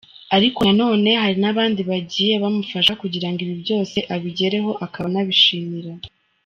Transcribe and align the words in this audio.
Ariko 0.37 0.59
nanone 0.65 1.09
hari 1.21 1.37
n’abandi 1.43 1.81
bagiye 1.89 2.33
bamufasha 2.43 2.91
kugira 3.01 3.27
ngo 3.29 3.39
ibi 3.45 3.55
byose 3.63 3.97
abigereho; 4.15 4.71
akaba 4.85 5.07
anabashimira. 5.09 5.91